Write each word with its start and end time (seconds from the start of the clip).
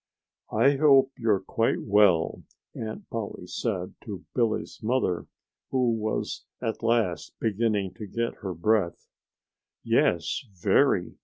"I 0.51 0.77
hope 0.77 1.11
you're 1.15 1.41
quite 1.41 1.83
well," 1.83 2.41
Aunt 2.73 3.07
Polly 3.11 3.45
said 3.45 3.93
to 4.05 4.25
Billy's 4.33 4.79
mother, 4.81 5.27
who 5.69 5.91
was 5.91 6.43
at 6.59 6.81
last 6.81 7.39
beginning 7.39 7.93
to 7.97 8.07
get 8.07 8.37
her 8.41 8.55
breath. 8.55 9.05
"Yes 9.83 10.43
very!" 10.59 11.17